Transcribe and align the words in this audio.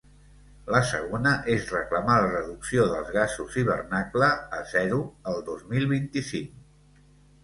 La 0.75 0.79
segona 0.91 1.33
és 1.55 1.65
reclamar 1.73 2.15
la 2.23 2.31
reducció 2.31 2.85
dels 2.93 3.11
gasos 3.15 3.57
hivernacle 3.63 4.31
a 4.61 4.63
zero 4.71 4.97
el 5.33 5.37
dos 5.51 5.61
mil 5.75 5.85
vint-i-cinc. 5.93 7.05